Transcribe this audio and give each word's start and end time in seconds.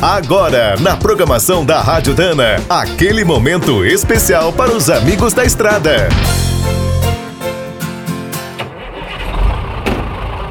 Agora, 0.00 0.76
na 0.78 0.94
programação 0.94 1.64
da 1.64 1.80
Rádio 1.80 2.12
Dana, 2.12 2.62
aquele 2.68 3.24
momento 3.24 3.82
especial 3.82 4.52
para 4.52 4.70
os 4.70 4.90
amigos 4.90 5.32
da 5.32 5.42
estrada. 5.42 6.08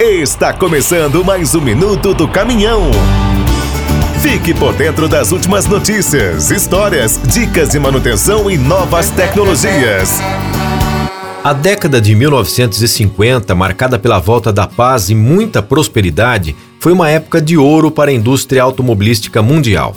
Está 0.00 0.54
começando 0.54 1.22
mais 1.22 1.54
um 1.54 1.60
minuto 1.60 2.14
do 2.14 2.26
caminhão. 2.26 2.90
Fique 4.22 4.54
por 4.54 4.72
dentro 4.72 5.06
das 5.06 5.32
últimas 5.32 5.66
notícias, 5.66 6.50
histórias, 6.50 7.20
dicas 7.22 7.68
de 7.68 7.78
manutenção 7.78 8.50
e 8.50 8.56
novas 8.56 9.10
tecnologias. 9.10 10.18
A 11.44 11.52
década 11.52 12.00
de 12.00 12.14
1950, 12.14 13.54
marcada 13.54 13.98
pela 13.98 14.18
volta 14.18 14.52
da 14.52 14.66
paz 14.66 15.10
e 15.10 15.14
muita 15.14 15.62
prosperidade, 15.62 16.56
foi 16.86 16.92
uma 16.92 17.10
época 17.10 17.42
de 17.42 17.56
ouro 17.56 17.90
para 17.90 18.12
a 18.12 18.14
indústria 18.14 18.62
automobilística 18.62 19.42
mundial. 19.42 19.96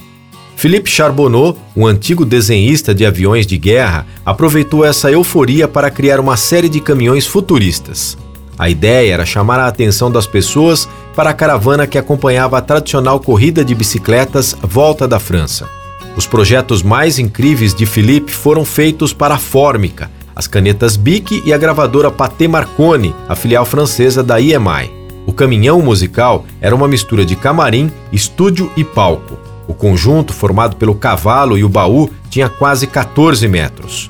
Philippe 0.55 0.89
Charbonneau, 0.89 1.55
um 1.77 1.85
antigo 1.85 2.25
desenhista 2.25 2.95
de 2.95 3.05
aviões 3.05 3.45
de 3.45 3.59
guerra, 3.59 4.07
aproveitou 4.25 4.83
essa 4.83 5.11
euforia 5.11 5.67
para 5.67 5.91
criar 5.91 6.19
uma 6.19 6.35
série 6.35 6.67
de 6.67 6.79
caminhões 6.79 7.27
futuristas. 7.27 8.17
A 8.57 8.71
ideia 8.71 9.13
era 9.13 9.23
chamar 9.23 9.59
a 9.59 9.67
atenção 9.67 10.11
das 10.11 10.25
pessoas 10.25 10.89
para 11.15 11.29
a 11.29 11.33
caravana 11.35 11.85
que 11.85 11.95
acompanhava 11.95 12.57
a 12.57 12.61
tradicional 12.61 13.19
corrida 13.19 13.63
de 13.63 13.75
bicicletas 13.75 14.55
Volta 14.59 15.07
da 15.07 15.19
França. 15.19 15.69
Os 16.17 16.25
projetos 16.25 16.81
mais 16.81 17.19
incríveis 17.19 17.75
de 17.75 17.85
Philippe 17.85 18.31
foram 18.31 18.65
feitos 18.65 19.13
para 19.13 19.35
a 19.35 19.37
Fórmica, 19.37 20.09
as 20.35 20.47
canetas 20.47 20.97
Bic 20.97 21.43
e 21.45 21.53
a 21.53 21.57
gravadora 21.59 22.09
Pathé 22.09 22.47
Marconi, 22.47 23.13
a 23.27 23.35
filial 23.35 23.63
francesa 23.63 24.23
da 24.23 24.41
EMI. 24.41 24.98
O 25.29 25.31
caminhão 25.31 25.79
musical 25.79 26.43
era 26.59 26.75
uma 26.75 26.87
mistura 26.87 27.23
de 27.23 27.35
camarim, 27.35 27.91
estúdio 28.11 28.71
e 28.75 28.83
palco. 28.83 29.37
O 29.67 29.75
conjunto, 29.75 30.33
formado 30.33 30.75
pelo 30.75 30.95
cavalo 30.95 31.55
e 31.55 31.63
o 31.63 31.69
baú, 31.69 32.09
tinha 32.31 32.49
quase 32.49 32.87
14 32.87 33.47
metros. 33.47 34.09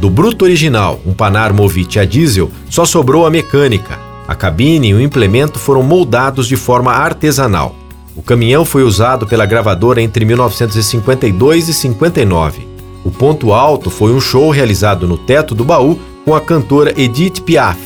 Do 0.00 0.10
bruto 0.10 0.44
original, 0.44 0.98
um 1.06 1.14
Panar 1.14 1.54
Movit 1.54 2.00
a 2.00 2.04
diesel, 2.04 2.50
só 2.68 2.84
sobrou 2.84 3.24
a 3.24 3.30
mecânica. 3.30 3.96
A 4.26 4.34
cabine 4.34 4.88
e 4.88 4.94
o 4.94 5.00
implemento 5.00 5.56
foram 5.56 5.84
moldados 5.84 6.48
de 6.48 6.56
forma 6.56 6.90
artesanal. 6.90 7.76
O 8.16 8.20
caminhão 8.20 8.64
foi 8.64 8.82
usado 8.82 9.24
pela 9.24 9.46
gravadora 9.46 10.02
entre 10.02 10.24
1952 10.24 11.68
e 11.68 11.72
59. 11.72 12.66
O 13.04 13.12
ponto 13.12 13.52
alto 13.52 13.88
foi 13.88 14.12
um 14.12 14.20
show 14.20 14.50
realizado 14.50 15.06
no 15.06 15.16
teto 15.16 15.54
do 15.54 15.64
baú 15.64 15.96
com 16.24 16.34
a 16.34 16.40
cantora 16.40 16.92
Edith 17.00 17.40
Piaf. 17.42 17.85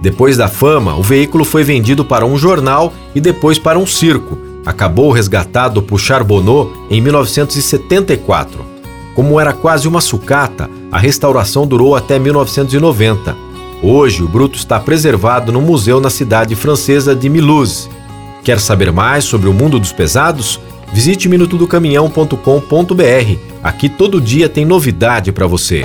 Depois 0.00 0.36
da 0.36 0.48
fama, 0.48 0.96
o 0.96 1.02
veículo 1.02 1.44
foi 1.44 1.64
vendido 1.64 2.04
para 2.04 2.26
um 2.26 2.36
jornal 2.36 2.92
e 3.14 3.20
depois 3.20 3.58
para 3.58 3.78
um 3.78 3.86
circo. 3.86 4.38
Acabou 4.64 5.10
resgatado 5.10 5.82
por 5.82 5.98
Charbonneau 5.98 6.72
em 6.90 7.00
1974. 7.00 8.64
Como 9.14 9.40
era 9.40 9.52
quase 9.52 9.88
uma 9.88 10.00
sucata, 10.00 10.68
a 10.90 10.98
restauração 10.98 11.66
durou 11.66 11.96
até 11.96 12.18
1990. 12.18 13.36
Hoje, 13.82 14.22
o 14.22 14.28
bruto 14.28 14.58
está 14.58 14.80
preservado 14.80 15.52
no 15.52 15.60
museu 15.60 16.00
na 16.00 16.10
cidade 16.10 16.54
francesa 16.54 17.14
de 17.14 17.28
Mulhouse. 17.28 17.88
Quer 18.42 18.60
saber 18.60 18.92
mais 18.92 19.24
sobre 19.24 19.48
o 19.48 19.54
mundo 19.54 19.78
dos 19.78 19.92
pesados? 19.92 20.60
Visite 20.92 21.28
minutodocaminhão.com.br. 21.28 23.38
Aqui 23.62 23.88
todo 23.88 24.20
dia 24.20 24.48
tem 24.48 24.64
novidade 24.64 25.32
para 25.32 25.46
você. 25.46 25.84